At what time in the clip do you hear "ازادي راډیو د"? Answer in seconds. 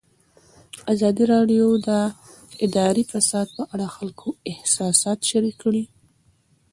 0.93-1.89